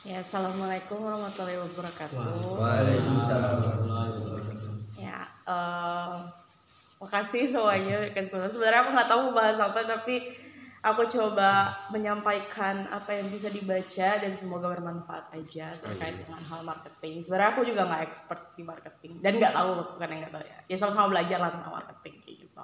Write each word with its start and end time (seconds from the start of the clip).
Ya, 0.00 0.24
assalamualaikum 0.24 0.96
warahmatullahi 0.96 1.60
wabarakatuh. 1.60 2.56
Waalaikumsalam. 2.56 3.60
Ya, 4.96 5.20
eh 5.44 6.16
makasih 7.00 7.44
semuanya 7.44 8.00
kan 8.16 8.24
sebenarnya 8.24 8.80
aku 8.80 8.90
nggak 8.96 9.08
tahu 9.08 9.20
mau 9.28 9.34
bahas 9.40 9.60
apa 9.60 9.84
tapi 9.84 10.24
aku 10.80 11.04
coba 11.04 11.68
menyampaikan 11.92 12.80
apa 12.88 13.12
yang 13.12 13.28
bisa 13.28 13.52
dibaca 13.52 14.08
dan 14.24 14.32
semoga 14.32 14.72
bermanfaat 14.72 15.36
aja 15.36 15.68
terkait 15.68 16.16
dengan 16.16 16.40
hal 16.48 16.64
marketing. 16.64 17.20
Sebenarnya 17.20 17.50
aku 17.52 17.62
juga 17.68 17.84
nggak 17.84 18.00
expert 18.08 18.56
di 18.56 18.64
marketing 18.64 19.20
dan 19.20 19.36
nggak 19.36 19.52
tahu 19.52 19.68
bukan 20.00 20.08
yang 20.08 20.20
nggak 20.24 20.32
tahu 20.32 20.44
ya. 20.48 20.58
Ya 20.64 20.76
sama-sama 20.80 21.12
belajar 21.12 21.44
lah 21.44 21.52
tentang 21.52 21.76
marketing 21.76 22.14
kayak 22.24 22.36
gitu. 22.48 22.62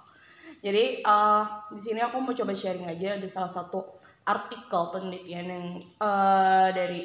Jadi 0.65 0.85
eh 1.05 1.43
di 1.77 1.81
sini 1.85 2.01
aku 2.01 2.17
mau 2.25 2.33
coba 2.33 2.57
sharing 2.57 2.89
aja 2.89 3.21
ada 3.21 3.29
salah 3.29 3.53
satu 3.53 4.06
artikel 4.27 4.83
penelitian 4.91 5.47
yang 5.47 5.67
eh, 6.03 6.69
dari 6.75 7.01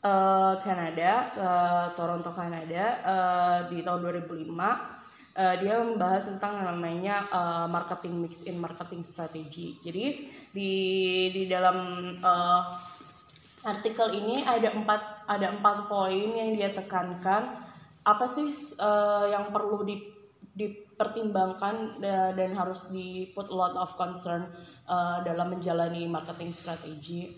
eh, 0.00 0.54
Kanada, 0.62 1.12
eh, 1.34 1.86
Toronto 1.98 2.30
Kanada 2.30 2.84
eh, 3.02 3.58
di 3.74 3.82
tahun 3.82 4.00
2005 4.22 4.46
eh, 5.34 5.54
dia 5.58 5.74
membahas 5.82 6.22
tentang 6.30 6.62
namanya 6.62 7.18
eh, 7.26 7.66
marketing 7.66 8.22
mix 8.22 8.46
in 8.46 8.62
marketing 8.62 9.02
strategy. 9.02 9.82
Jadi 9.82 10.30
di 10.54 10.72
di 11.34 11.42
dalam 11.50 11.76
eh, 12.14 12.62
artikel 13.66 14.14
ini 14.14 14.46
ada 14.46 14.70
empat 14.70 15.26
ada 15.26 15.50
empat 15.50 15.90
poin 15.90 16.28
yang 16.30 16.54
dia 16.54 16.70
tekankan 16.70 17.58
apa 18.06 18.26
sih 18.30 18.54
eh, 18.78 19.24
yang 19.34 19.50
perlu 19.50 19.82
di 19.82 20.13
dipertimbangkan 20.54 21.98
da- 21.98 22.32
dan 22.32 22.54
harus 22.54 22.86
di 22.94 23.30
put 23.34 23.50
a 23.50 23.54
lot 23.54 23.74
of 23.74 23.90
concern 23.98 24.46
eh, 24.86 25.18
dalam 25.26 25.50
menjalani 25.50 26.06
marketing 26.06 26.54
strategi. 26.54 27.34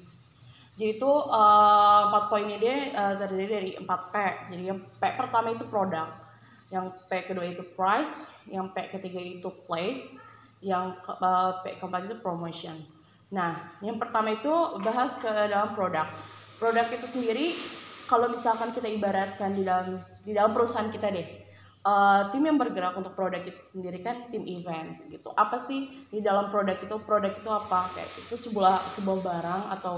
Jadi 0.76 1.00
itu 1.00 1.12
eh, 1.32 2.00
empat 2.12 2.24
poin 2.28 2.44
ini 2.44 2.92
eh, 2.92 3.14
terdiri 3.16 3.46
dari 3.48 3.72
empat 3.80 4.00
P. 4.12 4.14
Jadi 4.52 4.62
yang 4.68 4.78
P 4.80 5.02
pertama 5.16 5.48
itu 5.48 5.64
produk, 5.64 6.12
yang 6.68 6.92
P 6.92 7.10
kedua 7.24 7.48
itu 7.48 7.64
price, 7.72 8.28
yang 8.52 8.68
P 8.76 8.84
ketiga 8.92 9.20
itu 9.20 9.48
place, 9.64 10.20
yang 10.60 10.92
ke- 11.00 11.16
eh, 11.16 11.52
P 11.64 11.64
keempat 11.80 12.12
itu 12.12 12.16
promotion. 12.20 12.76
Nah, 13.32 13.58
yang 13.82 13.96
pertama 13.96 14.30
itu 14.30 14.52
bahas 14.84 15.16
ke 15.16 15.26
dalam 15.26 15.72
produk. 15.72 16.06
Produk 16.60 16.86
itu 16.92 17.08
sendiri 17.08 17.46
kalau 18.06 18.30
misalkan 18.30 18.70
kita 18.70 18.86
ibaratkan 18.86 19.50
di 19.56 19.66
dalam 19.66 19.98
di 20.22 20.30
dalam 20.30 20.54
perusahaan 20.54 20.86
kita 20.86 21.10
deh, 21.10 21.26
eh, 21.86 22.22
tim 22.34 22.42
yang 22.42 22.58
bergerak 22.58 22.98
untuk 22.98 23.14
produk 23.14 23.38
itu 23.38 23.62
sendiri 23.62 24.02
kan 24.02 24.26
tim 24.26 24.42
event 24.42 24.98
gitu. 25.06 25.30
Apa 25.38 25.56
sih 25.62 25.86
di 26.10 26.18
dalam 26.18 26.50
produk 26.50 26.74
itu? 26.74 26.96
Produk 27.06 27.30
itu 27.30 27.50
apa? 27.50 27.86
Kayak 27.94 28.10
itu 28.10 28.34
sebuah 28.34 28.74
sebuah 28.98 29.18
barang 29.22 29.62
atau 29.78 29.96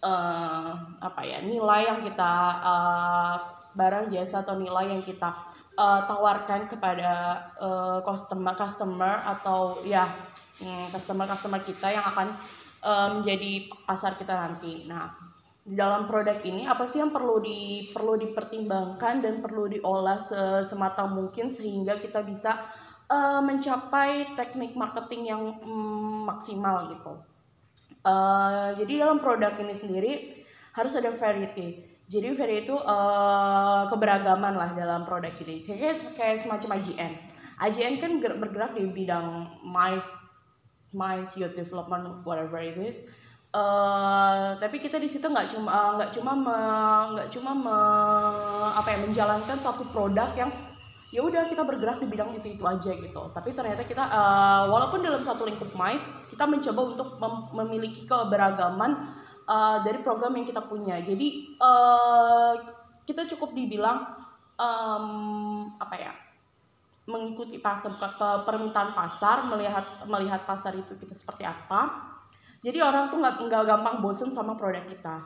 eh, 0.00 0.72
apa 1.04 1.20
ya 1.22 1.44
nilai 1.44 1.84
yang 1.84 2.00
kita 2.00 2.32
eh, 2.64 3.34
barang 3.76 4.10
jasa 4.10 4.42
atau 4.42 4.56
nilai 4.56 4.88
yang 4.88 5.04
kita 5.04 5.28
eh, 5.76 6.00
tawarkan 6.08 6.66
kepada 6.66 7.12
eh, 7.60 7.98
customer 8.02 8.54
customer 8.56 9.14
atau 9.22 9.76
ya 9.84 10.08
customer 10.90 11.22
customer 11.30 11.62
kita 11.62 11.92
yang 11.92 12.02
akan 12.02 12.28
eh, 12.82 13.08
menjadi 13.20 13.52
pasar 13.84 14.16
kita 14.16 14.32
nanti. 14.34 14.88
Nah 14.88 15.27
dalam 15.68 16.08
produk 16.08 16.40
ini 16.48 16.64
apa 16.64 16.88
sih 16.88 17.04
yang 17.04 17.12
perlu 17.12 17.44
di 17.44 17.84
perlu 17.92 18.16
dipertimbangkan 18.16 19.20
dan 19.20 19.44
perlu 19.44 19.68
diolah 19.68 20.16
se- 20.16 20.64
semata 20.64 21.04
mungkin 21.04 21.52
sehingga 21.52 22.00
kita 22.00 22.24
bisa 22.24 22.56
eh, 23.08 23.40
mencapai 23.44 24.32
teknik 24.32 24.72
marketing 24.72 25.28
yang 25.28 25.42
mm, 25.60 26.24
maksimal 26.24 26.88
gitu. 26.96 27.12
Eh, 28.00 28.68
jadi 28.80 29.04
dalam 29.04 29.20
produk 29.20 29.52
ini 29.60 29.74
sendiri 29.76 30.12
harus 30.72 30.96
ada 30.96 31.12
variety. 31.12 31.84
Jadi 32.08 32.32
variety 32.32 32.72
itu 32.72 32.76
eh, 32.76 33.82
keberagaman 33.92 34.56
lah 34.56 34.72
dalam 34.72 35.04
produk 35.04 35.32
ini. 35.44 35.60
Jadi 35.60 35.84
kayak, 36.16 36.40
semacam 36.40 36.80
AJN. 36.80 37.12
AJN 37.58 37.94
kan 38.00 38.12
ger- 38.22 38.38
bergerak 38.40 38.72
di 38.72 38.88
bidang 38.88 39.60
mice, 39.68 40.08
mice 40.96 41.36
youth 41.36 41.52
development, 41.52 42.24
whatever 42.24 42.56
it 42.56 42.78
is. 42.80 43.04
Eh, 43.48 44.48
tapi 44.60 44.76
kita 44.76 45.00
di 45.00 45.08
situ 45.08 45.24
nggak 45.24 45.48
cuma 45.56 45.68
eh, 45.72 45.90
nggak 45.96 46.10
cuma 46.12 46.32
nggak 47.16 47.28
cuma 47.32 47.50
me- 47.56 48.72
apa 48.76 48.88
ya 48.92 48.98
menjalankan 49.08 49.56
satu 49.56 49.88
produk 49.88 50.28
yang 50.36 50.52
ya 51.08 51.24
udah 51.24 51.48
kita 51.48 51.64
bergerak 51.64 51.96
di 51.96 52.12
bidang 52.12 52.28
itu 52.36 52.44
itu 52.60 52.64
aja 52.68 52.92
gitu. 52.92 53.22
Tapi 53.32 53.56
ternyata 53.56 53.88
kita 53.88 54.04
eh, 54.04 54.62
walaupun 54.68 55.00
dalam 55.00 55.24
satu 55.24 55.48
lingkup 55.48 55.72
mais 55.80 56.04
kita 56.28 56.44
mencoba 56.44 56.80
untuk 56.92 57.08
mem- 57.16 57.48
memiliki 57.64 58.04
keberagaman 58.04 59.00
eh, 59.48 59.78
dari 59.80 59.98
program 60.04 60.36
yang 60.36 60.44
kita 60.44 60.60
punya. 60.68 61.00
Jadi 61.00 61.56
eh, 61.56 62.52
kita 63.08 63.24
cukup 63.32 63.56
dibilang 63.56 64.04
em, 64.60 65.06
apa 65.80 65.96
ya 65.96 66.12
mengikuti 67.08 67.56
pasar 67.64 67.96
pe- 67.96 68.42
permintaan 68.44 68.92
pasar 68.92 69.48
melihat 69.48 70.04
melihat 70.04 70.44
pasar 70.44 70.76
itu 70.76 70.92
kita 71.00 71.16
seperti 71.16 71.48
apa 71.48 71.88
jadi 72.58 72.82
orang 72.82 73.06
tuh 73.06 73.22
nggak 73.22 73.34
nggak 73.46 73.64
gampang 73.66 73.96
bosen 74.02 74.30
sama 74.34 74.58
produk 74.58 74.82
kita. 74.82 75.22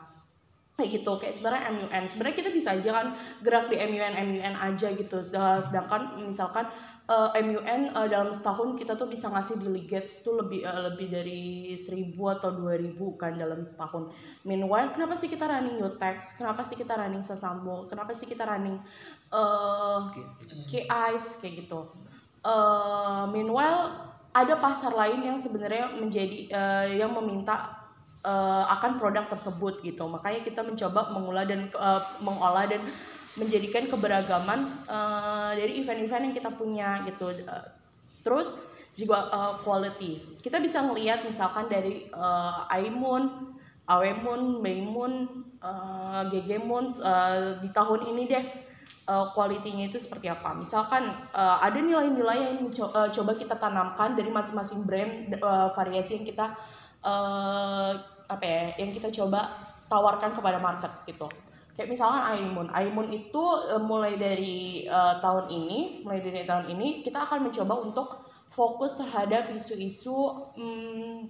Kayak 0.73 0.89
gitu 0.89 1.11
kayak 1.21 1.33
sebenarnya 1.37 1.63
MUN 1.69 2.03
sebenarnya 2.09 2.37
kita 2.41 2.49
bisa 2.49 2.73
aja 2.73 2.89
kan 2.89 3.07
gerak 3.45 3.69
di 3.69 3.77
MUN 3.77 4.13
MUN 4.13 4.53
aja 4.57 4.87
gitu. 4.93 5.17
Eh, 5.21 5.59
sedangkan 5.61 6.17
misalkan 6.21 6.65
eh, 7.09 7.29
MUN 7.41 7.81
eh, 7.93 8.07
dalam 8.09 8.33
setahun 8.33 8.77
kita 8.77 8.93
tuh 8.97 9.09
bisa 9.09 9.29
ngasih 9.33 9.61
delegates 9.61 10.25
tuh 10.25 10.41
lebih 10.41 10.65
eh, 10.65 10.81
lebih 10.93 11.07
dari 11.09 11.41
1000 11.77 12.17
atau 12.17 12.49
2000 12.57 13.21
kan 13.21 13.33
dalam 13.37 13.61
setahun. 13.65 14.13
Meanwhile 14.45 14.93
kenapa 14.93 15.13
sih 15.17 15.29
kita 15.29 15.45
running 15.45 15.77
Utex 15.81 16.37
kenapa 16.37 16.61
sih 16.65 16.77
kita 16.77 16.93
running 16.97 17.21
Sesamo 17.25 17.85
kenapa 17.89 18.13
sih 18.13 18.25
kita 18.29 18.45
running 18.45 18.77
eh 19.33 19.99
KIs 20.69 21.41
kayak 21.41 21.65
gitu. 21.65 21.81
Eh 22.45 23.23
meanwhile 23.29 24.12
ada 24.33 24.57
pasar 24.57 24.91
lain 24.97 25.21
yang 25.21 25.37
sebenarnya 25.37 25.93
menjadi 25.93 26.49
eh, 26.49 26.85
yang 26.97 27.13
meminta 27.13 27.85
eh, 28.25 28.65
akan 28.67 28.97
produk 28.97 29.29
tersebut 29.29 29.85
gitu. 29.85 30.09
Makanya 30.09 30.41
kita 30.41 30.65
mencoba 30.65 31.13
mengolah 31.13 31.45
dan 31.45 31.69
eh, 31.69 32.01
mengolah 32.25 32.65
dan 32.65 32.81
menjadikan 33.37 33.85
keberagaman 33.85 34.59
eh, 34.89 35.51
dari 35.61 35.73
event-event 35.79 36.23
yang 36.33 36.35
kita 36.35 36.49
punya 36.49 37.05
gitu. 37.05 37.29
Eh, 37.29 37.65
terus 38.25 38.65
juga 38.97 39.29
eh, 39.29 39.53
quality. 39.61 40.41
Kita 40.41 40.57
bisa 40.57 40.81
ngelihat 40.81 41.21
misalkan 41.23 41.69
dari 41.69 42.09
eh, 42.09 42.73
Aimun 42.73 43.53
Awemun, 43.83 44.63
Meimun, 44.63 45.13
eh, 45.59 46.21
GGmun 46.31 46.85
eh, 47.03 47.39
di 47.59 47.69
tahun 47.75 48.15
ini 48.15 48.23
deh 48.31 48.45
uh, 49.07 49.31
quality-nya 49.35 49.91
itu 49.91 49.99
seperti 49.99 50.31
apa. 50.31 50.55
Misalkan 50.55 51.07
uh, 51.33 51.57
ada 51.59 51.79
nilai-nilai 51.79 52.37
yang 52.39 52.67
uh, 52.67 53.09
coba 53.09 53.31
kita 53.35 53.55
tanamkan 53.55 54.15
dari 54.15 54.29
masing-masing 54.31 54.83
brand 54.87 55.35
uh, 55.39 55.71
variasi 55.75 56.19
yang 56.21 56.25
kita 56.27 56.55
uh, 57.03 57.91
apa 58.27 58.45
ya, 58.45 58.63
yang 58.79 58.91
kita 58.95 59.11
coba 59.11 59.51
tawarkan 59.91 60.31
kepada 60.33 60.57
market 60.57 60.91
gitu. 61.05 61.27
Kayak 61.73 61.89
misalkan 61.89 62.21
Aimun, 62.21 62.67
Aimun 62.69 63.09
itu 63.09 63.41
uh, 63.41 63.81
mulai 63.81 64.13
dari 64.15 64.85
uh, 64.85 65.17
tahun 65.17 65.49
ini, 65.49 66.05
mulai 66.05 66.21
dari 66.21 66.45
tahun 66.45 66.69
ini 66.69 67.01
kita 67.01 67.25
akan 67.25 67.49
mencoba 67.49 67.73
untuk 67.81 68.07
fokus 68.45 68.93
terhadap 69.01 69.49
isu-isu 69.49 70.13
hmm, 70.53 71.25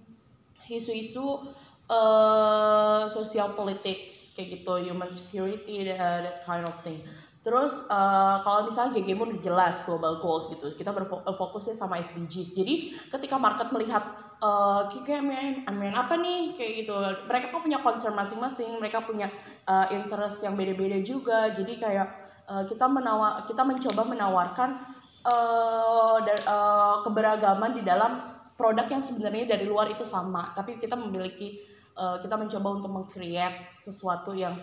isu-isu 0.67 1.47
uh, 1.87 3.07
social 3.07 3.55
politics 3.55 4.35
kayak 4.35 4.59
gitu, 4.59 4.91
human 4.91 5.07
security, 5.07 5.87
that, 5.87 6.27
that 6.27 6.37
kind 6.43 6.67
of 6.67 6.75
thing. 6.83 6.99
Terus 7.43 7.91
uh, 7.91 8.39
kalau 8.39 8.63
misalnya 8.63 8.95
GG 8.95 9.19
udah 9.19 9.39
jelas 9.43 9.83
global 9.83 10.23
goals 10.23 10.47
gitu, 10.47 10.71
kita 10.79 10.95
berfokusnya 10.95 11.75
sama 11.75 11.99
SDGs. 11.99 12.55
Jadi 12.55 12.95
ketika 13.11 13.35
market 13.35 13.67
melihat 13.75 13.99
uh, 14.39 14.87
kayak 14.87 15.19
main, 15.19 15.91
apa 15.91 16.15
nih? 16.15 16.55
Kayak 16.55 16.71
gitu, 16.87 16.95
mereka 17.27 17.51
kan 17.51 17.59
punya 17.59 17.83
concern 17.83 18.15
masing-masing, 18.15 18.79
mereka 18.79 19.03
punya 19.03 19.27
uh, 19.67 19.91
interest 19.91 20.47
yang 20.47 20.55
beda-beda 20.55 20.95
juga. 21.03 21.51
Jadi 21.51 21.75
kayak 21.75 22.07
uh, 22.47 22.63
kita 22.63 22.87
menawar, 22.87 23.43
kita 23.43 23.67
mencoba 23.67 24.01
menawarkan 24.07 24.79
uh, 25.27 26.23
uh, 26.23 26.95
keberagaman 27.03 27.75
di 27.75 27.83
dalam 27.83 28.15
produk 28.55 28.87
yang 28.87 29.03
sebenarnya 29.03 29.59
dari 29.59 29.67
luar 29.67 29.91
itu 29.91 30.07
sama, 30.07 30.55
tapi 30.55 30.79
kita 30.79 30.95
memiliki 30.95 31.59
uh, 31.99 32.23
kita 32.23 32.39
mencoba 32.39 32.67
untuk 32.79 32.87
meng-create 32.87 33.75
sesuatu 33.83 34.31
yang 34.31 34.55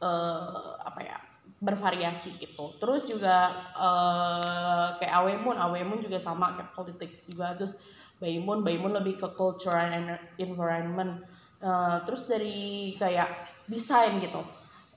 uh, 0.00 0.80
apa 0.80 1.00
ya 1.04 1.18
bervariasi 1.62 2.42
gitu. 2.42 2.74
Terus 2.82 3.06
juga 3.06 3.46
uh, 3.78 4.98
kayak 4.98 5.14
Awemun, 5.22 5.54
Awemun 5.54 6.02
juga 6.02 6.18
sama 6.18 6.58
kayak 6.58 6.74
politics 6.74 7.30
juga. 7.30 7.54
Terus 7.54 7.78
Baimun, 8.18 8.66
Baimun 8.66 8.98
lebih 8.98 9.18
ke 9.22 9.30
culture 9.38 9.74
and 9.74 10.18
environment. 10.42 11.22
Uh, 11.62 12.02
terus 12.02 12.26
dari 12.26 12.90
kayak 12.98 13.30
desain 13.70 14.18
gitu. 14.18 14.42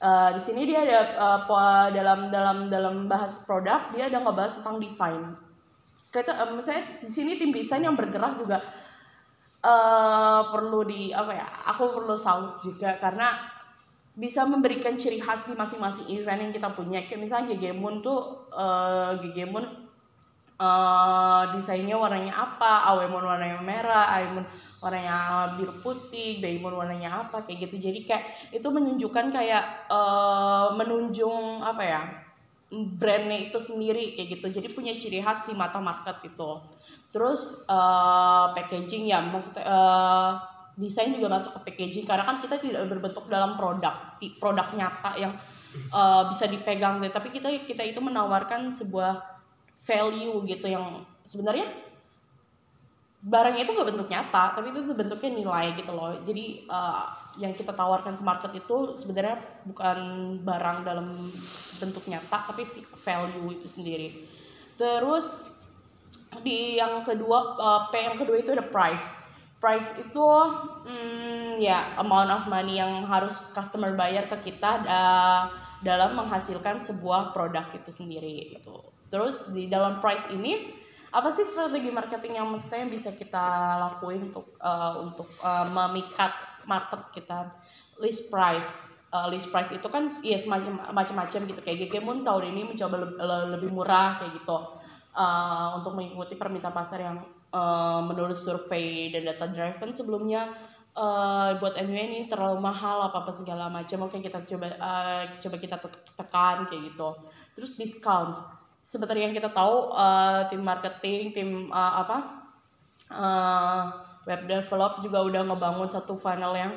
Uh, 0.01 0.33
di 0.33 0.41
sini 0.41 0.65
dia 0.65 0.81
ada 0.81 0.99
uh, 1.45 1.87
dalam 1.93 2.33
dalam 2.33 2.57
dalam 2.67 2.95
bahas 3.05 3.45
produk 3.45 3.93
dia 3.93 4.09
ada 4.09 4.25
ngebahas 4.25 4.59
tentang 4.59 4.81
desain. 4.81 5.21
Kita, 6.09 6.33
uh, 6.33 6.49
misalnya 6.57 6.97
di 6.97 7.09
sini 7.13 7.37
tim 7.37 7.53
desain 7.53 7.85
yang 7.85 7.93
bergerak 7.93 8.41
juga 8.41 8.57
uh, 9.61 10.41
perlu 10.49 10.81
di 10.85 11.13
apa 11.13 11.31
ya? 11.33 11.45
Aku 11.77 11.93
perlu 11.93 12.17
salut 12.17 12.57
juga 12.65 12.97
karena 12.97 13.54
bisa 14.15 14.47
memberikan 14.47 14.95
ciri 14.95 15.19
khas 15.19 15.43
di 15.51 15.53
masing-masing 15.59 16.07
event 16.15 16.39
yang 16.47 16.53
kita 16.55 16.71
punya. 16.71 17.03
Kayak 17.03 17.27
misalnya 17.27 17.51
Gegemon 17.51 17.99
tuh 17.99 18.47
uh, 18.55 19.11
Gegemon 19.19 19.67
uh, 20.55 21.43
desainnya 21.51 21.99
warnanya 21.99 22.31
apa? 22.31 22.87
Awemon 22.95 23.23
warnanya 23.27 23.59
merah 23.59 24.07
Awemon 24.15 24.47
warnanya 24.79 25.49
biru 25.59 25.75
putih 25.83 26.39
Baymon 26.39 26.79
warnanya 26.79 27.27
apa? 27.27 27.43
Kayak 27.43 27.67
gitu. 27.67 27.91
Jadi 27.91 28.07
kayak 28.07 28.55
itu 28.55 28.67
menunjukkan 28.71 29.35
kayak 29.35 29.91
uh, 29.91 30.71
menunjung 30.79 31.59
apa 31.59 31.83
ya 31.83 32.01
brandnya 32.71 33.51
itu 33.51 33.59
sendiri 33.59 34.15
kayak 34.15 34.39
gitu. 34.39 34.47
Jadi 34.47 34.67
punya 34.71 34.95
ciri 34.95 35.19
khas 35.19 35.43
di 35.43 35.53
mata 35.59 35.83
market 35.83 36.23
itu. 36.23 36.51
Terus 37.11 37.67
uh, 37.67 38.55
packaging 38.55 39.11
ya 39.11 39.19
maksudnya 39.19 39.67
uh, 39.67 40.54
desain 40.75 41.11
juga 41.15 41.31
masuk 41.31 41.55
ke 41.59 41.71
packaging 41.71 42.03
karena 42.03 42.27
kan 42.27 42.43
kita 42.43 42.59
tidak 42.59 42.83
berbentuk 42.91 43.25
dalam 43.31 43.55
produk 43.55 43.95
produk 44.39 44.67
nyata 44.75 45.15
yang 45.15 45.31
uh, 45.95 46.27
bisa 46.27 46.51
dipegang 46.51 46.99
gitu. 46.99 47.15
tapi 47.15 47.31
kita 47.31 47.47
kita 47.63 47.83
itu 47.87 48.03
menawarkan 48.03 48.67
sebuah 48.75 49.23
value 49.87 50.43
gitu 50.43 50.67
yang 50.67 50.99
sebenarnya 51.23 51.67
barangnya 53.25 53.65
itu 53.65 53.73
gak 53.73 53.89
bentuk 53.89 54.05
nyata 54.05 54.53
tapi 54.53 54.69
itu 54.69 54.85
bentuknya 54.93 55.31
nilai 55.33 55.73
gitu 55.73 55.97
loh. 55.97 56.13
Jadi 56.21 56.69
uh, 56.69 57.09
yang 57.41 57.57
kita 57.57 57.73
tawarkan 57.73 58.21
ke 58.21 58.23
market 58.23 58.51
itu 58.53 58.93
sebenarnya 58.93 59.41
bukan 59.65 59.97
barang 60.45 60.85
dalam 60.85 61.09
bentuk 61.81 62.05
nyata 62.05 62.53
tapi 62.53 62.69
value 63.01 63.49
itu 63.49 63.65
sendiri. 63.65 64.13
Terus 64.77 65.57
di 66.45 66.77
yang 66.77 67.01
kedua 67.01 67.57
uh, 67.57 67.81
P 67.89 67.97
yang 67.97 68.17
kedua 68.19 68.37
itu 68.37 68.53
ada 68.53 68.61
price 68.61 69.24
price 69.65 69.97
itu 69.97 70.21
hmm, 70.85 71.57
ya 71.57 71.97
amount 71.97 72.29
of 72.29 72.45
money 72.45 72.77
yang 72.77 73.01
harus 73.09 73.49
customer 73.49 73.97
bayar 73.97 74.29
ke 74.29 74.53
kita 74.53 74.85
uh, 74.85 75.49
dalam 75.81 76.13
menghasilkan 76.13 76.77
sebuah 76.77 77.33
produk 77.33 77.65
itu 77.73 77.89
sendiri 77.89 78.61
itu 78.61 78.77
terus 79.09 79.49
di 79.49 79.65
dalam 79.65 79.97
price 79.97 80.29
ini 80.29 80.85
apa 81.09 81.33
sih 81.33 81.47
strategi 81.47 81.89
marketing 81.89 82.37
yang 82.37 82.47
maksudnya 82.51 82.85
bisa 82.91 83.09
kita 83.17 83.79
lakuin 83.81 84.29
untuk 84.29 84.53
uh, 84.59 84.99
untuk 84.99 85.31
uh, 85.39 85.63
memikat 85.71 86.35
market 86.67 87.07
kita? 87.15 87.55
List 88.03 88.27
price 88.27 88.91
uh, 89.15 89.27
list 89.31 89.47
price 89.47 89.71
itu 89.71 89.87
kan 89.87 90.03
ya 90.27 90.35
semacam 90.35 90.91
macam-macam 90.91 91.39
gitu. 91.47 91.61
Kayak 91.63 91.87
Gekemon 91.87 92.27
tahun 92.27 92.51
ini 92.51 92.61
mencoba 92.67 92.95
lebih, 93.07 93.17
lebih 93.55 93.69
murah 93.71 94.19
kayak 94.19 94.35
gitu. 94.35 94.57
Uh, 95.15 95.79
untuk 95.79 95.95
mengikuti 95.95 96.35
permintaan 96.35 96.75
pasar 96.75 96.99
yang 96.99 97.23
uh, 97.55 98.03
menurut 98.03 98.35
survei 98.35 99.07
dan 99.15 99.23
data 99.23 99.47
driven 99.47 99.95
sebelumnya 99.95 100.51
uh, 100.95 101.55
buat 101.59 101.79
MUN 101.79 101.95
ini 101.95 102.21
terlalu 102.27 102.59
mahal 102.59 103.07
apa 103.07 103.23
apa 103.23 103.31
segala 103.31 103.71
macam. 103.71 104.07
Oke 104.07 104.19
kita 104.19 104.43
coba 104.43 104.67
uh, 104.75 105.23
coba 105.39 105.55
kita 105.55 105.75
tekan 106.19 106.67
kayak 106.67 106.81
gitu. 106.91 107.09
Terus 107.55 107.71
discount. 107.79 108.35
Seperti 108.83 109.23
yang 109.23 109.33
kita 109.33 109.49
tahu 109.49 109.95
uh, 109.95 110.45
tim 110.51 110.61
marketing 110.61 111.33
tim 111.33 111.49
uh, 111.71 112.05
apa 112.05 112.17
uh, 113.11 113.81
web 114.25 114.41
develop 114.45 115.01
juga 115.01 115.21
udah 115.25 115.41
ngebangun 115.47 115.89
satu 115.89 116.17
funnel 116.17 116.53
yang 116.53 116.73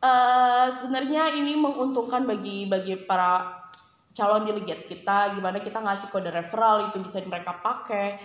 uh, 0.00 0.68
sebenarnya 0.68 1.36
ini 1.36 1.56
menguntungkan 1.56 2.24
bagi 2.24 2.68
bagi 2.68 2.96
para 3.04 3.52
calon 4.16 4.48
delegates 4.48 4.88
kita. 4.88 5.36
Gimana 5.36 5.60
kita 5.60 5.84
ngasih 5.84 6.08
kode 6.08 6.32
referral 6.32 6.88
itu 6.88 6.96
bisa 7.04 7.20
mereka 7.28 7.60
pakai 7.60 8.16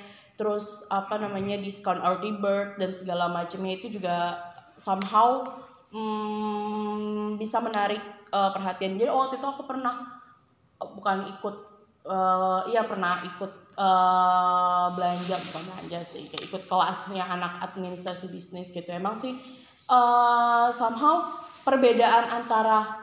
terus 0.42 0.90
apa 0.90 1.22
namanya 1.22 1.62
diskon 1.62 2.02
early 2.02 2.34
bird 2.42 2.82
dan 2.82 2.98
segala 2.98 3.30
macamnya 3.30 3.78
itu 3.78 3.94
juga 3.94 4.42
somehow 4.74 5.46
hmm, 5.94 7.38
bisa 7.38 7.62
menarik 7.62 8.02
uh, 8.34 8.50
perhatian. 8.50 8.98
Jadi 8.98 9.06
waktu 9.14 9.38
itu 9.38 9.46
aku 9.46 9.70
pernah 9.70 10.18
bukan 10.82 11.30
ikut 11.30 11.56
uh, 12.10 12.66
iya 12.66 12.82
pernah 12.90 13.22
ikut 13.22 13.78
uh, 13.78 14.90
belanja 14.98 15.38
bukan 15.38 15.62
belanja 15.70 16.00
sih 16.10 16.26
kayak 16.26 16.50
ikut 16.50 16.66
kelasnya 16.66 17.22
anak 17.22 17.62
administrasi 17.62 18.34
bisnis 18.34 18.74
gitu. 18.74 18.90
Emang 18.90 19.14
sih 19.14 19.38
uh, 19.94 20.74
somehow 20.74 21.30
perbedaan 21.62 22.34
antara 22.34 22.98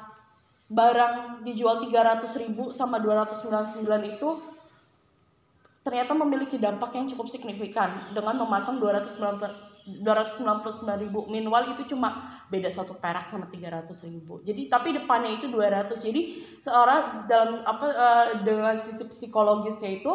barang 0.66 1.46
dijual 1.46 1.78
300 1.78 2.26
ribu 2.42 2.74
sama 2.74 2.98
299 2.98 3.86
itu 4.18 4.57
ternyata 5.82 6.12
memiliki 6.12 6.58
dampak 6.58 6.92
yang 6.98 7.06
cukup 7.08 7.30
signifikan. 7.30 8.10
Dengan 8.12 8.44
memasang 8.44 8.76
299 8.82 10.02
ribu 11.00 11.24
minimal 11.30 11.72
itu 11.72 11.94
cuma 11.94 12.42
beda 12.50 12.68
satu 12.68 12.98
perak 12.98 13.24
sama 13.24 13.46
300 13.48 13.88
ribu. 14.10 14.42
Jadi 14.42 14.68
tapi 14.68 14.92
depannya 14.92 15.32
itu 15.38 15.48
200 15.48 15.94
jadi 15.94 16.22
seorang 16.58 17.24
dalam 17.30 17.62
apa 17.62 17.86
uh, 17.88 18.26
dengan 18.42 18.74
sisi 18.76 19.06
psikologisnya 19.08 20.02
itu 20.02 20.10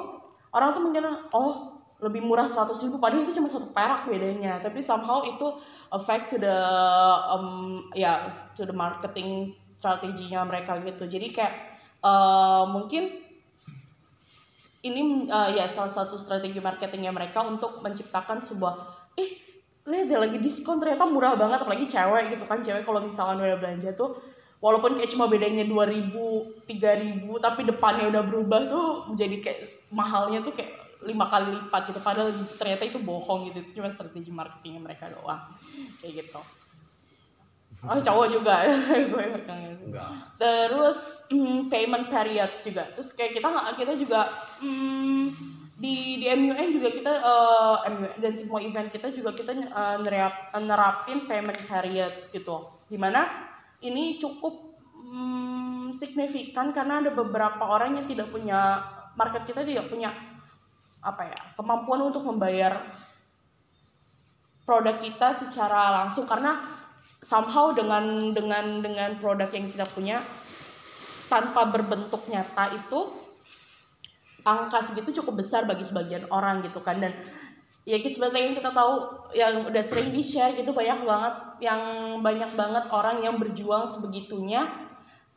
orang 0.53 0.75
tuh 0.75 0.83
mungkin 0.83 1.03
oh 1.33 1.73
lebih 2.03 2.19
murah 2.19 2.43
100 2.45 2.75
ribu. 2.83 2.99
Padahal 2.99 3.23
itu 3.23 3.31
cuma 3.31 3.47
satu 3.47 3.71
perak 3.71 4.05
bedanya. 4.11 4.59
Tapi 4.59 4.83
somehow 4.83 5.23
itu 5.23 5.47
affect 5.87 6.35
to 6.35 6.37
the 6.37 6.57
um, 7.31 7.79
ya 7.95 8.03
yeah, 8.03 8.17
to 8.59 8.67
the 8.67 8.75
marketing 8.75 9.47
strateginya 9.47 10.43
mereka 10.43 10.75
gitu. 10.83 11.07
Jadi 11.07 11.31
kayak 11.31 11.53
uh, 12.03 12.67
mungkin 12.67 13.23
ini 14.83 15.31
uh, 15.31 15.49
ya 15.55 15.63
salah 15.65 15.91
satu 15.91 16.19
strategi 16.19 16.59
marketingnya 16.59 17.15
mereka 17.15 17.39
untuk 17.43 17.79
menciptakan 17.79 18.43
sebuah 18.43 18.75
eh 19.15 19.29
lihat 19.87 20.11
ada 20.11 20.27
lagi 20.27 20.37
diskon 20.43 20.79
ternyata 20.79 21.07
murah 21.07 21.39
banget 21.39 21.63
apalagi 21.63 21.87
cewek 21.87 22.35
gitu 22.35 22.43
kan. 22.43 22.59
Cewek 22.59 22.83
kalau 22.83 22.99
misalkan 22.99 23.39
udah 23.39 23.59
belanja 23.59 23.95
tuh 23.95 24.19
walaupun 24.59 24.99
kayak 24.99 25.11
cuma 25.11 25.27
bedanya 25.31 25.63
dua 25.63 25.87
ribu 25.87 26.51
tiga 26.67 26.95
ribu 26.99 27.39
tapi 27.39 27.63
depannya 27.63 28.11
udah 28.11 28.23
berubah 28.27 28.59
tuh 28.67 29.15
jadi 29.15 29.39
kayak 29.39 29.59
mahalnya 29.91 30.43
tuh 30.43 30.51
kayak 30.51 30.71
lima 31.03 31.27
kali 31.31 31.51
lipat 31.51 31.81
gitu. 31.91 31.99
Padahal 32.03 32.31
ternyata 32.59 32.83
itu 32.83 32.99
bohong 33.03 33.51
gitu. 33.51 33.63
Itu 33.63 33.71
cuma 33.79 33.91
strategi 33.91 34.31
marketingnya 34.31 34.79
mereka 34.83 35.07
doang. 35.11 35.43
Kayak 35.99 36.27
gitu 36.27 36.62
Oh 37.83 37.99
cowok 37.99 38.27
juga 38.31 38.63
gue 39.11 39.25
Enggak. 39.93 40.09
Terus 40.39 41.27
mm, 41.29 41.69
payment 41.69 42.07
period 42.09 42.49
juga. 42.63 42.83
Terus 42.89 43.13
kayak 43.13 43.37
kita 43.37 43.47
nggak 43.51 43.67
kita 43.77 43.93
juga 43.93 44.25
mm, 44.63 45.23
di 45.77 46.23
di 46.23 46.25
MUN 46.33 46.69
juga 46.73 46.89
kita 46.89 47.11
uh, 47.21 47.77
eh, 47.85 47.91
MUN 47.93 48.13
dan 48.17 48.33
semua 48.33 48.63
event 48.63 48.89
kita 48.89 49.13
juga 49.13 49.35
kita 49.35 49.53
uh, 49.53 50.01
nerap, 50.01 50.55
nerapin 50.57 51.29
payment 51.29 51.59
period 51.69 52.31
gitu. 52.33 52.73
Di 52.89 52.97
mana 52.97 53.27
ini 53.85 54.17
cukup 54.17 54.81
mm, 54.97 55.93
signifikan 55.93 56.73
karena 56.73 57.03
ada 57.03 57.13
beberapa 57.13 57.69
orang 57.69 57.99
yang 57.99 58.07
tidak 58.09 58.33
punya 58.33 58.81
market 59.13 59.45
kita 59.45 59.61
tidak 59.61 59.91
punya 59.93 60.09
apa 61.03 61.27
ya 61.27 61.39
kemampuan 61.59 61.99
untuk 62.07 62.23
membayar 62.23 62.79
produk 64.63 64.95
kita 64.95 65.35
secara 65.35 65.91
langsung 65.91 66.23
karena 66.23 66.82
somehow 67.23 67.71
dengan 67.71 68.35
dengan 68.35 68.83
dengan 68.83 69.15
produk 69.15 69.47
yang 69.55 69.65
kita 69.71 69.87
punya 69.95 70.19
tanpa 71.31 71.65
berbentuk 71.71 72.27
nyata 72.27 72.75
itu 72.75 73.09
angka 74.43 74.83
segitu 74.83 75.23
cukup 75.23 75.39
besar 75.41 75.63
bagi 75.63 75.87
sebagian 75.87 76.27
orang 76.29 76.61
gitu 76.61 76.83
kan. 76.83 76.99
Dan 76.99 77.15
ya 77.87 77.97
kita 77.97 78.19
seperti 78.19 78.37
yang 78.43 78.55
kita 78.55 78.69
tahu 78.75 78.93
yang 79.33 79.63
udah 79.63 79.83
sering 79.83 80.11
di 80.11 80.21
share 80.21 80.53
gitu 80.53 80.75
banyak 80.75 81.03
banget 81.03 81.35
yang 81.63 81.81
banyak 82.19 82.51
banget 82.53 82.85
orang 82.91 83.23
yang 83.23 83.35
berjuang 83.39 83.87
sebegitunya 83.87 84.67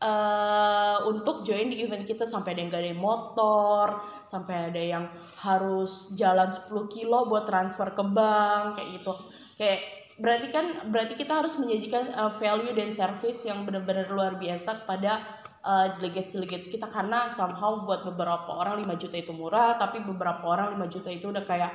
uh, 0.02 1.00
untuk 1.06 1.46
join 1.46 1.70
di 1.70 1.86
event 1.86 2.02
kita. 2.02 2.26
Sampai 2.26 2.58
ada 2.58 2.60
yang 2.66 2.70
gak 2.74 2.82
ada 2.82 2.94
motor 2.98 3.86
sampai 4.26 4.74
ada 4.74 4.82
yang 4.82 5.04
harus 5.46 6.18
jalan 6.18 6.50
10 6.50 6.66
kilo 6.90 7.30
buat 7.30 7.46
transfer 7.46 7.94
ke 7.94 8.04
bank 8.04 8.74
kayak 8.74 8.88
gitu. 9.00 9.14
Kayak 9.56 9.95
berarti 10.16 10.48
kan 10.48 10.88
berarti 10.88 11.12
kita 11.12 11.44
harus 11.44 11.60
menjanjikan 11.60 12.08
uh, 12.16 12.32
value 12.32 12.72
dan 12.72 12.88
service 12.88 13.44
yang 13.44 13.68
benar-benar 13.68 14.08
luar 14.08 14.40
biasa 14.40 14.84
kepada 14.84 15.20
uh, 15.60 15.86
delegates 15.98 16.32
delegates 16.32 16.68
kita. 16.72 16.88
Karena 16.88 17.28
somehow 17.28 17.84
buat 17.84 18.06
beberapa 18.06 18.56
orang 18.56 18.80
5 18.80 19.02
juta 19.02 19.16
itu 19.20 19.32
murah 19.36 19.76
tapi 19.76 20.00
beberapa 20.00 20.40
orang 20.46 20.76
5 20.80 20.94
juta 20.94 21.08
itu 21.12 21.28
udah 21.28 21.44
kayak 21.44 21.72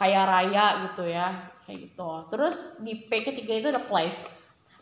kaya 0.00 0.24
raya 0.24 0.88
gitu 0.88 1.04
ya. 1.04 1.28
Kayak 1.68 1.92
gitu. 1.92 2.10
Terus 2.32 2.80
di 2.80 2.96
P 3.04 3.20
ketiga 3.20 3.52
itu 3.52 3.68
ada 3.68 3.84
place. 3.84 4.32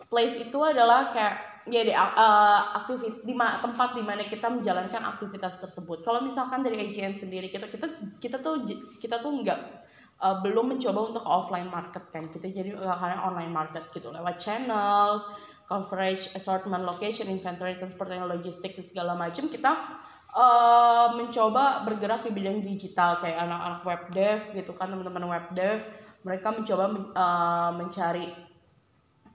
Place 0.06 0.38
itu 0.38 0.58
adalah 0.62 1.10
kayak 1.10 1.66
ya 1.66 1.82
di 1.82 1.90
uh, 1.90 2.60
aktivit 2.78 3.26
di 3.26 3.34
ma 3.34 3.58
tempat 3.58 3.98
di 3.98 4.02
mana 4.06 4.22
kita 4.22 4.46
menjalankan 4.46 5.02
aktivitas 5.02 5.58
tersebut. 5.58 6.06
Kalau 6.06 6.22
misalkan 6.22 6.62
dari 6.62 6.78
AGN 6.78 7.18
sendiri 7.18 7.50
kita 7.50 7.66
kita 7.66 7.90
kita 8.22 8.38
tuh 8.38 8.62
kita 9.02 9.18
tuh 9.18 9.34
enggak 9.34 9.85
uh, 10.22 10.36
belum 10.40 10.76
mencoba 10.76 11.00
untuk 11.12 11.24
offline 11.24 11.68
market 11.68 12.08
kan. 12.12 12.24
Kita 12.24 12.48
jadi 12.48 12.72
karena 12.76 13.26
online 13.26 13.52
market 13.52 13.88
gitu 13.92 14.08
lewat 14.08 14.36
channel 14.40 15.20
coverage 15.66 16.30
assortment 16.38 16.86
location 16.86 17.26
inventory 17.26 17.74
transportation 17.74 18.30
logistik 18.30 18.78
dan 18.78 18.84
segala 18.86 19.12
macam. 19.18 19.50
Kita 19.50 19.72
uh, 20.32 21.08
mencoba 21.18 21.82
bergerak 21.84 22.24
di 22.24 22.30
bidang 22.32 22.62
digital 22.62 23.18
kayak 23.18 23.44
anak-anak 23.44 23.82
web 23.82 24.02
dev 24.14 24.40
gitu 24.54 24.72
kan 24.72 24.88
teman-teman 24.88 25.26
web 25.26 25.46
dev. 25.52 25.82
Mereka 26.24 26.48
mencoba 26.54 26.84
uh, 27.14 27.70
mencari 27.76 28.26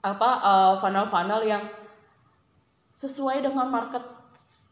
apa 0.02 0.30
uh, 0.42 0.74
funnel-funnel 0.82 1.46
yang 1.46 1.62
sesuai 2.92 3.40
dengan 3.40 3.70
market 3.70 4.02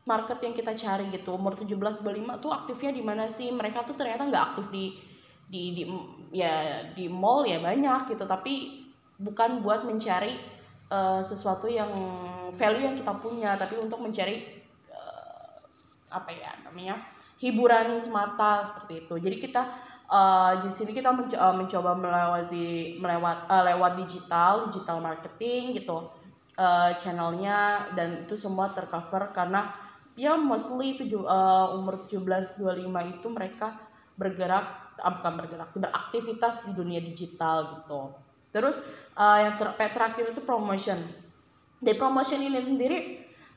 market 0.04 0.42
yang 0.42 0.54
kita 0.56 0.72
cari 0.74 1.06
gitu. 1.12 1.38
Umur 1.38 1.54
17 1.54 1.70
25 2.02 2.42
tuh 2.42 2.50
aktifnya 2.50 2.90
di 2.90 3.02
mana 3.04 3.30
sih? 3.30 3.52
Mereka 3.54 3.86
tuh 3.86 3.94
ternyata 3.94 4.26
nggak 4.26 4.44
aktif 4.52 4.66
di 4.74 5.09
di 5.50 5.74
di 5.74 5.82
ya 6.30 6.86
di 6.94 7.10
mall 7.10 7.42
ya 7.42 7.58
banyak 7.58 8.14
gitu. 8.14 8.24
Tapi 8.24 8.86
bukan 9.18 9.60
buat 9.60 9.82
mencari 9.82 10.38
uh, 10.88 11.20
sesuatu 11.20 11.66
yang 11.66 11.90
value 12.54 12.86
yang 12.86 12.96
kita 12.96 13.12
punya 13.18 13.58
tapi 13.58 13.76
untuk 13.82 13.98
mencari 13.98 14.40
uh, 14.94 15.58
apa 16.14 16.30
ya 16.30 16.50
namanya 16.64 17.02
hiburan 17.42 17.98
semata 17.98 18.62
seperti 18.62 19.04
itu. 19.04 19.14
Jadi 19.18 19.36
kita 19.42 19.62
uh, 20.10 20.52
di 20.60 20.70
sini 20.74 20.90
kita 20.90 21.14
menco 21.14 21.38
uh, 21.38 21.54
mencoba 21.54 21.94
melewati 21.94 22.98
melewat 22.98 23.46
uh, 23.46 23.62
lewat 23.74 23.92
digital 24.02 24.68
digital 24.68 24.98
marketing 24.98 25.78
gitu 25.78 26.10
uh, 26.58 26.90
channelnya 26.98 27.88
dan 27.94 28.26
itu 28.26 28.34
semua 28.34 28.68
tercover 28.74 29.30
karena 29.30 29.70
ya 30.18 30.34
mostly 30.34 30.98
tujuh 30.98 31.24
uh, 31.24 31.78
umur 31.78 31.96
17 31.96 32.60
25 32.60 33.14
itu 33.16 33.26
mereka 33.30 33.72
bergerak 34.18 34.89
bukan 35.00 35.32
bergerak 35.40 35.68
sih 35.72 35.80
beraktivitas 35.80 36.68
di 36.68 36.72
dunia 36.76 37.00
digital 37.00 37.80
gitu. 37.80 38.12
Terus 38.52 38.84
uh, 39.16 39.38
yang 39.40 39.54
ter 39.56 39.72
terakhir 39.90 40.36
itu 40.36 40.42
promotion. 40.44 40.98
Di 41.80 41.96
promotion 41.96 42.44
ini 42.44 42.60
sendiri 42.60 42.98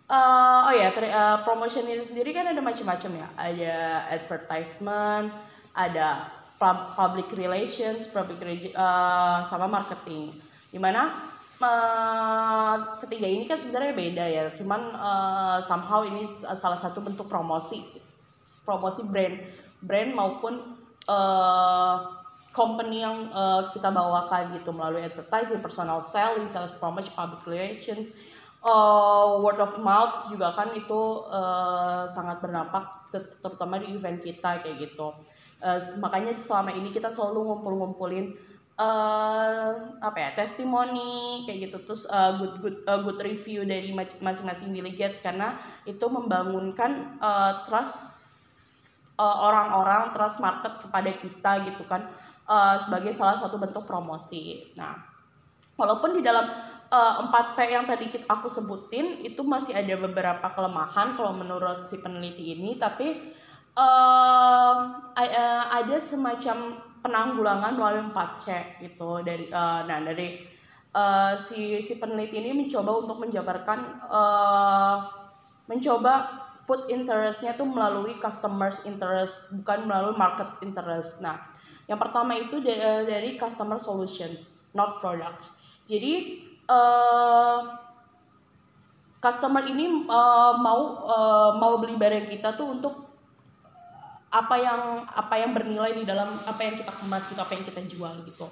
uh, 0.08 0.72
oh 0.72 0.74
ya 0.74 0.88
uh, 0.94 1.44
promotion 1.44 1.84
ini 1.84 2.04
sendiri 2.06 2.32
kan 2.32 2.48
ada 2.48 2.64
macam-macam 2.64 3.12
ya. 3.20 3.28
Ada 3.36 3.76
advertisement 4.16 5.28
ada 5.74 6.30
public 6.96 7.34
relations, 7.36 8.08
public 8.08 8.40
uh, 8.72 9.44
sama 9.44 9.68
marketing. 9.68 10.32
Di 10.72 10.80
mana 10.80 11.12
uh, 11.60 12.76
ketiga 13.04 13.28
ini 13.28 13.44
kan 13.50 13.60
sebenarnya 13.60 13.94
beda 13.94 14.26
ya, 14.30 14.44
cuman 14.56 14.82
uh, 14.96 15.58
somehow 15.60 16.08
ini 16.08 16.24
salah 16.30 16.80
satu 16.80 17.04
bentuk 17.04 17.28
promosi, 17.28 17.84
promosi 18.64 19.04
brand, 19.12 19.36
brand 19.84 20.10
maupun 20.16 20.83
uh, 21.08 22.24
company 22.54 23.02
yang 23.02 23.28
uh, 23.34 23.66
kita 23.74 23.90
bawakan 23.90 24.54
gitu 24.54 24.70
melalui 24.70 25.02
advertising, 25.02 25.60
personal 25.60 26.00
selling, 26.06 26.46
self 26.46 26.78
promotion, 26.78 27.12
public 27.18 27.42
relations, 27.50 28.14
uh, 28.62 29.42
word 29.42 29.60
of 29.60 29.74
mouth 29.82 30.22
juga 30.30 30.54
kan 30.54 30.72
itu 30.78 31.02
uh, 31.28 32.06
sangat 32.06 32.40
berdampak 32.40 33.10
terutama 33.42 33.82
di 33.82 33.94
event 33.98 34.22
kita 34.22 34.62
kayak 34.62 34.78
gitu. 34.80 35.10
Uh, 35.64 35.80
makanya 36.00 36.34
selama 36.38 36.74
ini 36.76 36.94
kita 36.94 37.10
selalu 37.10 37.42
ngumpul-ngumpulin 37.42 38.36
uh, 38.78 39.98
apa 40.02 40.18
ya 40.18 40.30
testimoni 40.34 41.42
kayak 41.46 41.70
gitu. 41.70 41.78
Terus 41.86 42.06
uh, 42.10 42.38
good 42.38 42.54
good 42.62 42.78
uh, 42.86 43.00
good 43.02 43.20
review 43.22 43.66
dari 43.66 43.94
masing-masing 44.22 44.74
delegates 44.74 45.22
karena 45.22 45.58
itu 45.86 46.06
membangunkan 46.06 47.18
uh, 47.22 47.66
trust 47.66 48.33
orang-orang 49.20 50.10
uh, 50.10 50.12
trust 50.14 50.42
market 50.42 50.82
kepada 50.82 51.12
kita 51.14 51.52
gitu 51.70 51.86
kan 51.86 52.10
uh, 52.50 52.76
sebagai 52.82 53.14
salah 53.14 53.38
satu 53.38 53.62
bentuk 53.62 53.86
promosi. 53.86 54.74
Nah, 54.74 54.98
walaupun 55.78 56.18
di 56.18 56.22
dalam 56.26 56.50
uh, 56.90 57.30
P 57.30 57.58
yang 57.70 57.86
tadi 57.86 58.10
aku 58.26 58.50
sebutin 58.50 59.22
itu 59.22 59.42
masih 59.46 59.78
ada 59.78 59.94
beberapa 60.02 60.50
kelemahan 60.54 61.14
kalau 61.14 61.34
menurut 61.38 61.86
si 61.86 62.02
peneliti 62.02 62.58
ini, 62.58 62.74
tapi 62.78 63.34
uh, 63.78 64.74
ada 65.70 65.98
semacam 66.02 66.78
penanggulangan 67.04 67.76
melalui 67.76 68.08
4C 68.16 68.80
gitu 68.80 69.20
dari 69.28 69.52
uh, 69.52 69.84
nah 69.84 70.00
dari 70.00 70.40
uh, 70.96 71.36
si 71.36 71.84
si 71.84 72.00
peneliti 72.00 72.40
ini 72.40 72.56
mencoba 72.56 73.04
untuk 73.04 73.20
menjabarkan 73.20 74.08
uh, 74.08 75.04
mencoba 75.68 76.43
put 76.64 76.88
interestnya 76.88 77.52
tuh 77.56 77.68
melalui 77.68 78.16
customers 78.20 78.84
interest 78.88 79.52
bukan 79.52 79.84
melalui 79.84 80.16
market 80.16 80.48
interest. 80.64 81.20
Nah, 81.20 81.36
yang 81.88 82.00
pertama 82.00 82.36
itu 82.40 82.64
dari, 82.64 83.04
dari 83.04 83.30
customer 83.36 83.76
solutions, 83.76 84.72
not 84.72 85.04
products. 85.04 85.60
Jadi 85.84 86.40
uh, 86.72 87.60
customer 89.20 89.64
ini 89.68 90.08
uh, 90.08 90.56
mau 90.60 91.04
uh, 91.04 91.52
mau 91.60 91.80
beli 91.80 92.00
barang 92.00 92.28
kita 92.28 92.56
tuh 92.56 92.80
untuk 92.80 92.96
apa 94.34 94.56
yang 94.58 94.82
apa 95.14 95.36
yang 95.38 95.54
bernilai 95.54 95.94
di 95.94 96.04
dalam 96.04 96.26
apa 96.26 96.62
yang 96.66 96.74
kita 96.74 96.90
kemas 96.90 97.30
gitu 97.30 97.38
apa 97.38 97.54
yang 97.54 97.64
kita 97.70 97.82
jual 97.86 98.16
gitu 98.26 98.50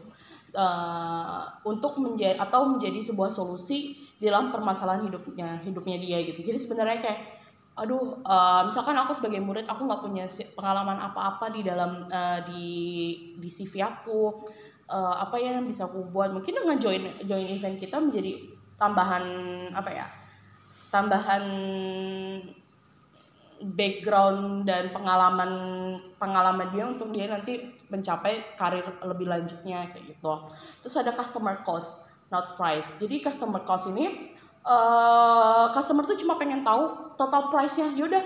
uh, 0.54 1.42
untuk 1.66 1.98
menjadi 1.98 2.38
atau 2.38 2.70
menjadi 2.70 3.02
sebuah 3.02 3.34
solusi 3.34 3.98
dalam 4.22 4.54
permasalahan 4.54 5.10
hidupnya 5.10 5.58
hidupnya 5.66 5.98
dia 5.98 6.22
gitu 6.22 6.46
jadi 6.46 6.60
sebenarnya 6.62 7.02
kayak 7.02 7.41
aduh 7.82 8.22
uh, 8.22 8.62
misalkan 8.62 8.94
aku 8.94 9.10
sebagai 9.18 9.42
murid 9.42 9.66
aku 9.66 9.90
nggak 9.90 10.02
punya 10.06 10.26
pengalaman 10.54 11.02
apa-apa 11.02 11.50
di 11.50 11.66
dalam 11.66 12.06
uh, 12.06 12.40
di 12.46 12.70
di 13.42 13.50
CV 13.50 13.82
aku 13.82 14.46
uh, 14.86 15.16
apa 15.18 15.42
yang 15.42 15.66
bisa 15.66 15.90
aku 15.90 16.06
buat 16.14 16.30
mungkin 16.30 16.62
dengan 16.62 16.78
join 16.78 17.10
join 17.26 17.48
event 17.50 17.82
kita 17.82 17.98
menjadi 17.98 18.38
tambahan 18.78 19.26
apa 19.74 19.90
ya 19.90 20.06
tambahan 20.94 21.44
background 23.62 24.66
dan 24.66 24.90
pengalaman 24.90 25.52
pengalaman 26.18 26.68
dia 26.74 26.86
untuk 26.86 27.14
dia 27.14 27.30
nanti 27.30 27.62
mencapai 27.88 28.58
karir 28.58 28.86
lebih 29.06 29.30
lanjutnya 29.30 29.86
kayak 29.94 30.18
gitu. 30.18 30.34
Terus 30.82 30.96
ada 30.98 31.14
customer 31.14 31.62
cost, 31.62 32.10
not 32.34 32.58
price. 32.58 32.98
Jadi 32.98 33.22
customer 33.22 33.62
cost 33.62 33.94
ini 33.94 34.34
uh, 34.66 35.70
customer 35.70 36.04
tuh 36.10 36.18
cuma 36.18 36.42
pengen 36.42 36.66
tahu 36.66 37.11
total 37.22 37.54
price-nya. 37.54 37.94
Yaudah 37.94 38.24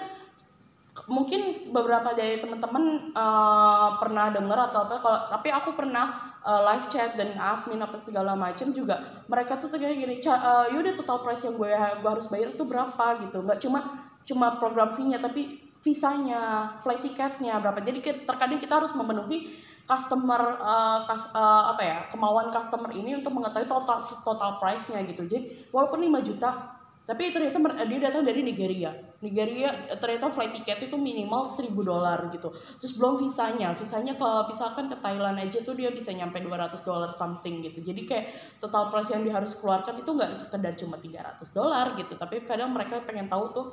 mungkin 1.11 1.71
beberapa 1.75 2.15
dari 2.15 2.39
teman-teman 2.39 3.11
uh, 3.11 3.99
pernah 3.99 4.31
dengar 4.31 4.71
atau 4.71 4.87
apa 4.87 4.95
kalau 5.03 5.19
tapi 5.27 5.51
aku 5.51 5.75
pernah 5.75 6.39
uh, 6.39 6.63
live 6.71 6.87
chat 6.87 7.19
dan 7.19 7.35
admin 7.35 7.83
apa 7.83 7.99
segala 7.99 8.31
macam 8.31 8.71
juga 8.71 9.03
mereka 9.27 9.59
tuh 9.59 9.67
ternyata 9.67 9.91
gini 9.91 10.23
uh, 10.23 10.71
yaudah 10.71 10.95
total 10.95 11.19
price 11.19 11.43
yang 11.43 11.59
gue 11.59 11.67
gue 11.67 12.09
harus 12.09 12.31
bayar 12.31 12.47
tuh 12.55 12.63
berapa 12.63 13.27
gitu 13.27 13.43
nggak 13.43 13.59
cuma 13.59 14.07
cuma 14.23 14.55
program 14.55 14.87
fee-nya 14.87 15.19
tapi 15.19 15.65
visanya, 15.85 16.73
flight 16.81 17.05
tiketnya 17.05 17.61
berapa. 17.61 17.77
Jadi 17.85 18.25
terkadang 18.25 18.57
kita 18.57 18.81
harus 18.81 18.97
memenuhi 18.97 19.53
customer 19.85 20.57
uh, 20.57 21.05
kas, 21.05 21.29
uh, 21.37 21.69
apa 21.69 21.83
ya 21.85 21.97
kemauan 22.09 22.49
customer 22.49 22.89
ini 22.89 23.21
untuk 23.21 23.37
mengetahui 23.37 23.69
total 23.69 24.01
total 24.01 24.57
price-nya 24.57 25.05
gitu. 25.05 25.29
Jadi 25.29 25.69
walaupun 25.69 26.01
5 26.01 26.25
juta 26.25 26.75
tapi 27.05 27.29
ternyata 27.29 27.62
dia 27.85 28.00
datang 28.01 28.25
dari 28.25 28.41
Nigeria. 28.41 28.89
Nigeria 29.21 29.93
ternyata 30.01 30.33
flight 30.33 30.57
tiket 30.57 30.89
itu 30.89 30.97
minimal 30.97 31.45
1000 31.45 31.69
dolar 31.85 32.33
gitu. 32.33 32.50
Terus 32.81 32.97
belum 32.97 33.21
visanya. 33.21 33.77
Visanya 33.77 34.17
ke 34.17 34.29
misalkan 34.50 34.89
ke 34.89 34.97
Thailand 34.97 35.38
aja 35.38 35.62
tuh 35.62 35.77
dia 35.77 35.93
bisa 35.93 36.09
nyampe 36.17 36.41
200 36.41 36.74
dolar 36.81 37.13
something 37.13 37.62
gitu. 37.62 37.85
Jadi 37.85 38.01
kayak 38.09 38.25
total 38.57 38.89
price 38.89 39.13
yang 39.13 39.21
dia 39.21 39.38
harus 39.38 39.53
keluarkan 39.53 40.01
itu 40.01 40.09
nggak 40.17 40.33
sekedar 40.33 40.74
cuma 40.74 40.97
300 40.97 41.45
dolar 41.53 41.93
gitu. 41.93 42.13
Tapi 42.17 42.41
kadang 42.41 42.74
mereka 42.74 42.97
pengen 43.05 43.29
tahu 43.29 43.53
tuh 43.53 43.67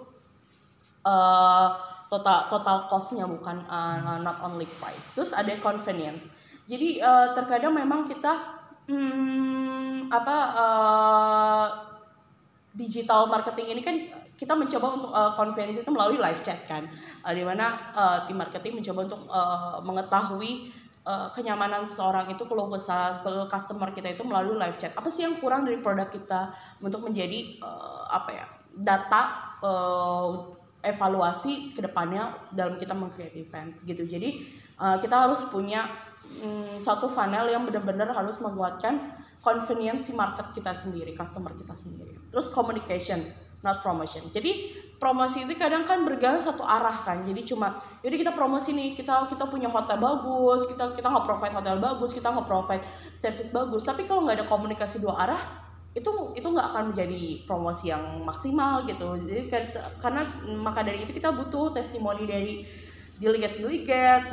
uh, 1.08 1.72
total 2.12 2.52
total 2.52 2.84
costnya 2.84 3.24
bukan 3.24 3.64
uh, 3.64 4.20
not 4.20 4.44
only 4.44 4.68
price. 4.76 5.08
Terus 5.16 5.32
ada 5.32 5.56
convenience. 5.56 6.36
Jadi 6.68 7.00
uh, 7.00 7.32
terkadang 7.32 7.72
memang 7.72 8.04
kita 8.04 8.60
hmm, 8.92 10.12
apa 10.12 10.36
uh, 10.52 11.91
digital 12.72 13.28
marketing 13.28 13.76
ini 13.76 13.82
kan 13.84 13.96
kita 14.36 14.56
mencoba 14.56 14.86
untuk 14.96 15.10
uh, 15.12 15.32
convenience 15.36 15.84
itu 15.84 15.90
melalui 15.92 16.18
live 16.18 16.40
chat 16.42 16.64
kan, 16.66 16.82
uh, 17.22 17.32
di 17.32 17.44
mana 17.44 17.92
uh, 17.92 18.18
tim 18.24 18.34
marketing 18.34 18.80
mencoba 18.80 19.00
untuk 19.06 19.22
uh, 19.28 19.78
mengetahui 19.84 20.72
uh, 21.04 21.28
kenyamanan 21.30 21.86
seseorang 21.86 22.32
itu 22.32 22.42
kalau 22.48 22.66
kesah 22.72 23.22
ke 23.22 23.30
customer 23.46 23.92
kita 23.94 24.16
itu 24.16 24.24
melalui 24.24 24.58
live 24.58 24.80
chat. 24.80 24.90
Apa 24.96 25.06
sih 25.12 25.22
yang 25.22 25.38
kurang 25.38 25.68
dari 25.68 25.78
produk 25.78 26.08
kita 26.10 26.50
untuk 26.82 27.06
menjadi 27.06 27.60
uh, 27.62 28.08
apa 28.10 28.30
ya 28.34 28.46
data 28.72 29.22
uh, 29.60 30.56
evaluasi 30.82 31.76
ke 31.76 31.80
depannya 31.80 32.34
dalam 32.50 32.74
kita 32.74 32.92
mengcreate 32.92 33.38
event 33.38 33.78
gitu 33.86 34.02
jadi 34.02 34.42
uh, 34.82 34.98
kita 34.98 35.14
harus 35.14 35.46
punya 35.46 35.86
um, 36.42 36.74
satu 36.74 37.06
funnel 37.06 37.46
yang 37.46 37.62
benar-benar 37.62 38.10
harus 38.10 38.42
menguatkan 38.42 38.98
convenience 39.42 40.14
market 40.14 40.54
kita 40.54 40.72
sendiri 40.72 41.12
customer 41.12 41.52
kita 41.58 41.74
sendiri. 41.74 42.14
Terus 42.30 42.48
communication 42.54 43.20
not 43.62 43.82
promotion. 43.82 44.26
Jadi 44.30 44.78
promosi 44.98 45.42
itu 45.42 45.54
kadang 45.58 45.82
kan 45.82 46.06
berjalan 46.06 46.38
satu 46.38 46.62
arah 46.62 46.94
kan. 47.02 47.26
Jadi 47.26 47.42
cuma 47.54 47.78
jadi 48.02 48.14
kita 48.22 48.32
promosi 48.34 48.74
nih 48.74 48.94
kita 48.94 49.26
kita 49.26 49.50
punya 49.50 49.66
hotel 49.66 49.98
bagus 49.98 50.70
kita 50.70 50.94
kita 50.94 51.10
nggak 51.10 51.26
provide 51.26 51.54
hotel 51.54 51.76
bagus 51.82 52.10
kita 52.14 52.30
nggak 52.30 52.46
provide 52.46 52.84
service 53.18 53.50
bagus. 53.50 53.82
Tapi 53.82 54.06
kalau 54.06 54.26
nggak 54.26 54.42
ada 54.42 54.46
komunikasi 54.46 55.02
dua 55.02 55.18
arah 55.26 55.42
itu 55.92 56.08
itu 56.38 56.46
nggak 56.48 56.66
akan 56.72 56.82
menjadi 56.94 57.22
promosi 57.44 57.90
yang 57.90 58.22
maksimal 58.22 58.86
gitu. 58.86 59.18
Jadi 59.26 59.50
karena 59.98 60.22
maka 60.58 60.86
dari 60.86 61.02
itu 61.02 61.10
kita 61.10 61.34
butuh 61.34 61.74
testimoni 61.74 62.24
dari 62.26 62.81
delegates 63.22 63.62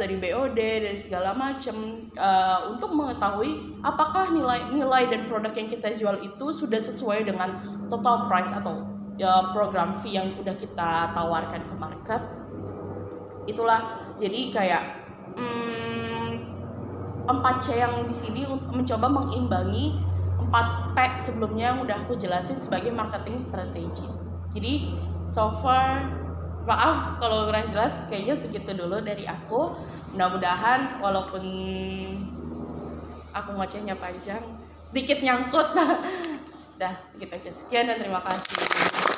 dari 0.01 0.17
BOD 0.17 0.57
dari 0.57 0.97
segala 0.97 1.37
macam 1.37 2.09
uh, 2.17 2.73
untuk 2.73 2.89
mengetahui 2.97 3.77
apakah 3.85 4.33
nilai 4.33 4.73
nilai 4.73 5.05
dan 5.05 5.29
produk 5.29 5.53
yang 5.53 5.69
kita 5.69 5.93
jual 5.93 6.17
itu 6.25 6.45
sudah 6.49 6.81
sesuai 6.81 7.29
dengan 7.29 7.61
total 7.85 8.25
price 8.25 8.49
atau 8.49 8.81
ya, 9.21 9.53
program 9.53 9.93
fee 10.01 10.17
yang 10.17 10.33
udah 10.41 10.57
kita 10.57 11.13
tawarkan 11.13 11.61
ke 11.69 11.75
market 11.77 12.21
itulah 13.45 14.09
jadi 14.17 14.41
kayak 14.49 14.83
hmm, 15.37 16.41
4C 17.29 17.77
yang 17.77 17.93
di 18.09 18.15
sini 18.17 18.41
mencoba 18.49 19.05
mengimbangi 19.05 19.93
4P 20.49 20.97
sebelumnya 21.21 21.77
yang 21.77 21.79
udah 21.85 21.97
aku 22.01 22.17
jelasin 22.17 22.57
sebagai 22.57 22.89
marketing 22.89 23.37
strategi. 23.37 24.07
Jadi 24.57 24.97
so 25.29 25.61
far 25.61 26.09
maaf 26.67 27.19
kalau 27.21 27.47
kurang 27.47 27.71
jelas 27.71 28.07
kayaknya 28.11 28.35
segitu 28.35 28.71
dulu 28.75 28.99
dari 28.99 29.23
aku. 29.27 29.75
Mudah-mudahan 30.15 30.97
walaupun 30.97 31.43
aku 33.29 33.49
ngocehnya 33.53 33.93
panjang 33.95 34.41
sedikit 34.81 35.21
nyangkut. 35.21 35.75
Dah 36.81 36.95
segitu 37.11 37.35
aja. 37.35 37.51
Sekian 37.51 37.85
dan 37.91 37.99
terima 38.01 38.23
kasih. 38.23 39.08